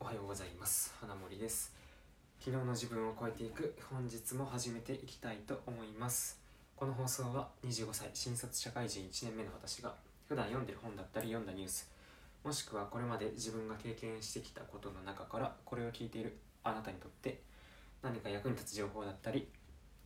[0.00, 0.94] おはようございます。
[1.00, 1.74] 花森です。
[2.38, 3.74] 昨日の自分を超えていく。
[3.90, 6.38] 本日も始めていきたいと思います。
[6.76, 9.92] この放送は25歳新卒社会人1年目の私が
[10.28, 11.90] 普段読んでる本だったり読んだニュース
[12.44, 17.42] もしくはこれまで自分が経験してきたことの中からこれを聞いているあなたにとって
[18.00, 19.48] 何か役に立つ情報だったり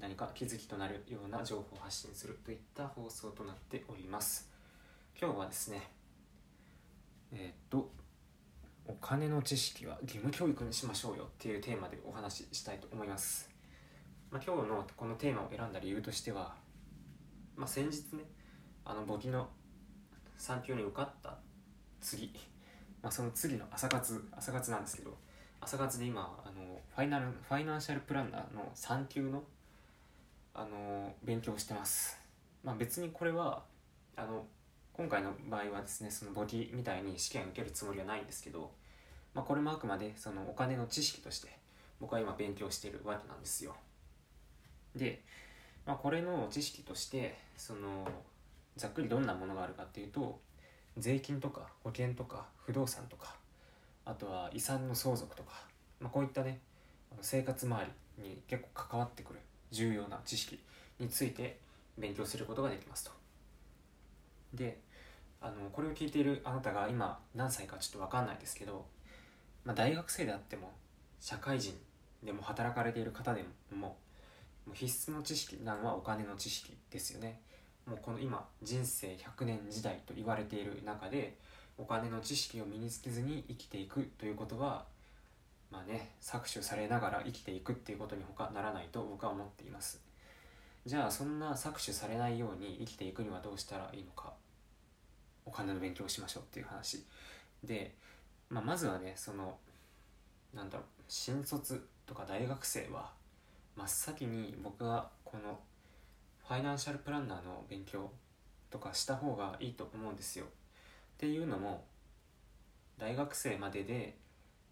[0.00, 4.48] 何か気づきとなるような情報を発信するといった放送となっております。
[5.20, 5.90] 今日はですね
[7.32, 7.90] えーっと
[8.86, 13.48] お金の知識は義務教育にしましょうよっていうテーマでお話ししたいと思います、
[14.30, 16.54] まあ、今日のこのテーマを選んだ理由としては、
[17.56, 18.24] まあ、先日ね
[18.84, 19.48] あの簿記の
[20.38, 21.36] 3級に受かった
[22.00, 22.32] 次、
[23.02, 25.16] まあ、その次の朝活朝活なんですけど
[25.60, 29.44] 朝活で今あのファイナルファイナンシャルプランナーの3級の
[30.54, 32.18] あの勉強をしてます、
[32.62, 33.62] まあ、別にこれは
[34.16, 34.44] あの
[34.92, 38.70] 今回の場合はですねその簿記みたいに試験受けるつもりはないんですけど、
[39.34, 41.48] まあ、これもあくまでそのお金の知識として
[42.00, 43.74] 僕は今勉強しているわけなんですよ。
[44.94, 45.22] で、
[45.86, 48.06] まあ、これの知識としてその
[48.76, 50.40] ざっくりどんなものがあるかっていうと
[50.98, 53.34] 税金とか保険とか不動産とか
[54.04, 55.52] あとは遺産の相続とか、
[56.00, 56.60] まあ、こういったね
[57.20, 57.86] 生活周
[58.18, 59.38] りに結構関わってくる
[59.70, 60.58] 重要な知識
[60.98, 61.58] について
[61.96, 63.10] 勉強することができますと。
[64.54, 64.78] で
[65.40, 68.84] あのこれを聞いているあなたが今何歳かちょっと分かんないですけど、
[69.64, 70.70] まあ、大学生であっても
[71.20, 71.74] 社会人
[72.22, 73.96] でも働かれている方でも
[74.64, 77.40] もう必須の知識なのはお金の知識ですよね。
[77.86, 81.36] もうこの今人生100年時代と言われている中で
[81.76, 84.84] お金の知識を身につけずに生きていくということは
[85.70, 90.00] まあね搾取されながら生きていくっていうことに他ならないと僕は思っています。
[90.86, 94.32] じゃあそんな搾取されないように生きていくにはどうしたらいいのか
[95.44, 97.04] お金の勉強をしましょうっていう話。
[97.64, 97.94] で、
[98.52, 99.56] まあ、まずはねその
[100.54, 103.10] なんだろう新卒とか大学生は
[103.76, 105.58] 真っ先に僕はこの
[106.46, 108.10] ファイナンシャルプランナーの勉強
[108.70, 110.44] とかした方がいいと思うんですよ。
[110.44, 110.48] っ
[111.16, 111.82] ていうのも
[112.98, 114.16] 大学生までで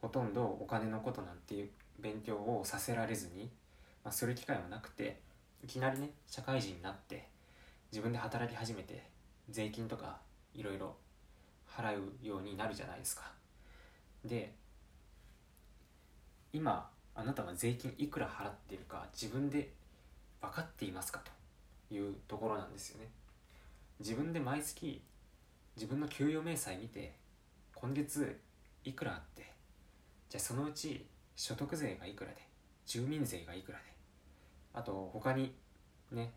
[0.00, 1.68] ほとんどお金のことなんていう
[2.00, 3.50] 勉強をさせられずに、
[4.02, 5.20] まあ、する機会はなくて
[5.62, 7.28] いきなりね社会人になって
[7.92, 9.02] 自分で働き始めて
[9.50, 10.16] 税金とか
[10.54, 10.94] いろいろ
[11.68, 13.35] 払うようになるじゃないですか。
[14.26, 14.52] で
[16.52, 19.72] 今あなたは税金いくら払っているか自分で
[20.40, 21.20] 分かっていますか
[21.88, 23.08] というところなんですよね。
[23.98, 25.02] 自分で毎月
[25.76, 27.14] 自分の給与明細見て
[27.74, 28.38] 今月
[28.84, 29.50] いくらあって
[30.28, 32.36] じゃあそのうち所得税がいくらで
[32.86, 33.84] 住民税がいくらで
[34.74, 35.54] あと他に
[36.12, 36.32] ね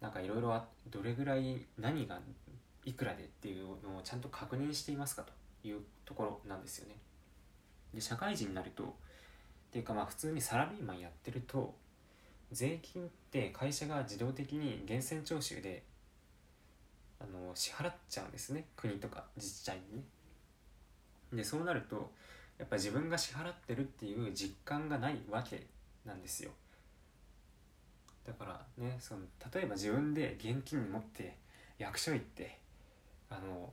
[0.00, 2.18] なんかいろいろどれぐらい何が
[2.84, 6.96] いくらでっていうのをちゃんと確認していますかというところなんですよね。
[7.94, 8.86] で社会人になるとっ
[9.72, 11.74] ていうかまあ普通にサラリーマンやってると
[12.52, 15.82] 税金って会社が自動的に源泉徴収で
[17.20, 18.66] あの支払っちゃうんですね。
[18.76, 20.04] 国とか自治体にね。
[21.32, 22.10] でそうなると
[22.58, 25.66] やっぱ自分が支払ってるっていう実感がないわけ
[26.04, 26.50] なんですよ。
[28.26, 29.20] だからねその
[29.54, 31.36] 例えば自分で現金持って
[31.78, 32.58] 役所行って
[33.28, 33.72] あの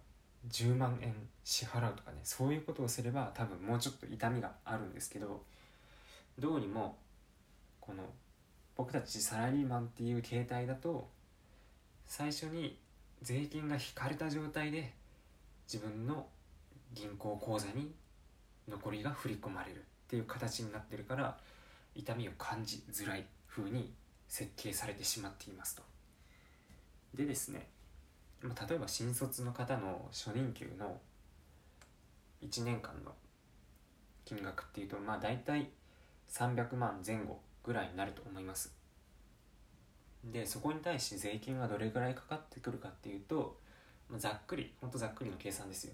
[0.50, 1.14] 10万円
[1.44, 5.42] 支払うとかねそういうことをすれば多分もうちょっと痛みがあるんですけど
[6.40, 6.98] どうにも
[7.80, 8.04] この
[8.76, 11.08] 僕たちサラリーマンっていう形態だと
[12.06, 12.78] 最初に
[13.22, 14.94] 税金が引かれた状態で
[15.72, 16.28] 自分の
[16.94, 17.92] 銀行口座に
[18.70, 21.38] 残りが振り込まれるっていう形になってるから
[21.96, 23.92] 痛みを感じづらい風に
[24.28, 25.82] 設計されてしまっていますと。
[27.16, 27.68] でですね、
[28.44, 31.00] 例えば新卒の方の初任給の
[32.44, 33.12] 1年間の
[34.26, 35.70] 金額っていうとまあ大体
[36.30, 38.74] 300万前後ぐらいになると思います。
[40.24, 43.58] でそこに対して税金はどれぐらいかかってくるかっていうと、
[44.10, 45.94] まあ、ざっくりほんとざっくりの計算ですよ。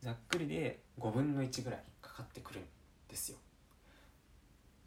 [0.00, 2.62] ざっくりで5分の1ぐらいかかってくるん
[3.08, 3.38] ですよ。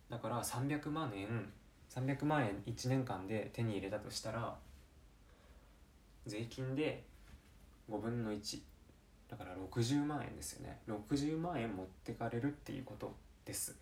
[0.10, 1.52] だから300万円
[1.90, 4.56] 300万円1年間で手に入れたとしたら
[6.28, 7.04] 税金で
[7.90, 8.60] 5分の1
[9.30, 10.80] だから60万円ですよね。
[10.88, 13.14] 60万円持ってかれるっていうこと
[13.46, 13.76] です。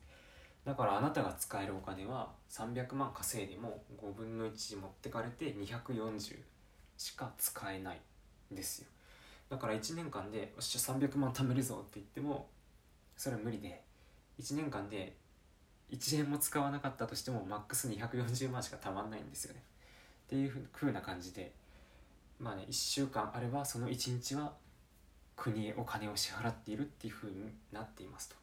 [0.65, 6.39] だからあなたが使えるお金は300万稼いでも5分の1持ってかれて240
[6.97, 8.01] しか使えない
[8.51, 8.87] んですよ。
[9.49, 12.49] だから1年間でよっしゃ300万貯めるぞって言っても
[13.15, 13.83] それは無理で。
[14.39, 15.15] 1年間で
[15.91, 19.63] 1円も使わなかったとしてもマックス240万しかたまんないんですよね。
[20.25, 21.53] っていうふうな感じで
[22.39, 24.53] まあね1週間あればその1日は
[25.35, 28.35] 国へお金を支払っているっていうふうになっていますと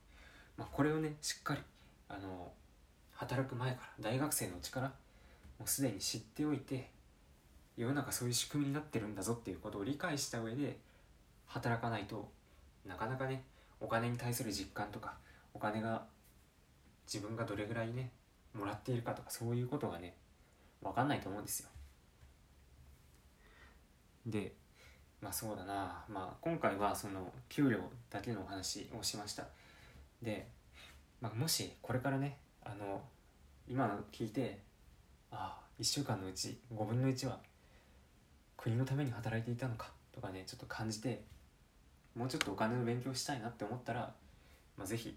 [0.57, 1.61] まあ、これをねしっかり
[2.09, 2.53] あの
[3.13, 4.89] 働く前から大学生のうちから
[5.59, 6.91] もうすでに知っておいて
[7.77, 10.79] 世の中そういう仕組みになってるんだぞっていうことを理解した上で
[11.47, 12.29] 働かないと
[12.87, 13.45] なかなかね
[13.81, 15.15] お金に対する実感とか
[15.55, 16.05] お金が
[17.13, 18.11] 自分がどれぐらいね
[18.55, 20.15] もらっているかとかそういうことがね
[20.83, 21.69] 分かんないと思うんですよ。
[24.27, 24.55] で
[25.21, 27.79] まあそうだな、まあ、今回はその給料
[28.11, 29.47] だけのお話をしました。
[30.21, 30.49] で、
[31.21, 33.01] まあ、もしこれからねあの
[33.69, 34.59] 今の聞いて
[35.31, 37.39] ああ1週間のうち5分の1は
[38.57, 41.23] 国のために働いていたのかとかねちょっと感じて
[42.15, 44.13] もうちょっとお金の勉強したいなって思ったら、
[44.77, 45.17] まあ、ぜひ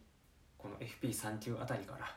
[0.58, 2.16] この FP3 級あたりから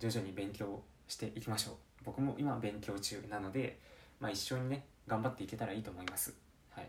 [0.00, 1.74] 徐々に勉強していきましょう
[2.04, 3.78] 僕も今勉強中なので、
[4.20, 6.34] まあ、一緒にね頑張っていけたらいいと思います。
[6.70, 6.88] はい。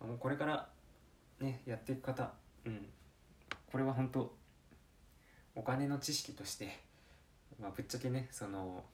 [0.00, 0.68] もうこれから
[1.40, 2.30] ねやっていく方
[2.64, 2.86] うん。
[3.72, 4.32] これは本当
[5.56, 6.78] お金の知識として、
[7.60, 8.84] まあ、ぶっちゃけねその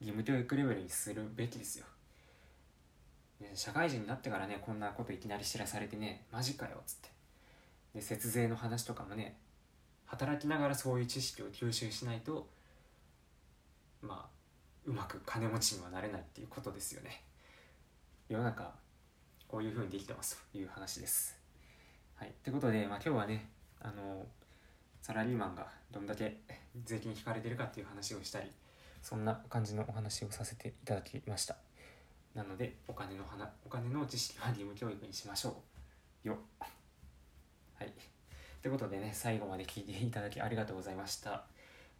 [0.00, 1.86] 義務教育レベルにするべきですよ。
[3.40, 7.08] ね、社会人になってからねこんなこといきなり知らされてねマジかよっつって。
[7.94, 9.36] で節税の話とかもね
[10.06, 12.48] 働きながらそういう知識を吸収しないと
[14.02, 14.39] まあ
[14.90, 17.22] うまく金持ちにはなれないっていうことですよね。
[18.28, 18.72] 世の中
[19.46, 21.38] こういうふうにできてますという話です。
[22.16, 22.30] はい。
[22.30, 23.48] ってことで、まあ、今日はね
[23.80, 24.26] あの
[25.00, 26.40] サラリーマンがどんだけ
[26.84, 28.50] 税金引かれてるかっていう話をしたり
[29.00, 31.54] そんな感じのお話をさせていただきました。
[32.34, 35.62] なのでお金の話お金の知識は義務教育にしましょ
[36.24, 36.38] うよ。
[37.78, 37.92] はい。
[38.60, 41.44] ということでね最後まで聞いていただきありがとうございました、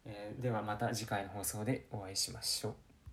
[0.05, 2.90] えー、ではまた次回の放送でお会いしましょう。